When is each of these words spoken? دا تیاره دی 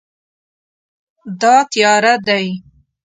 دا 1.41 1.55
تیاره 1.71 2.13
دی 2.27 2.47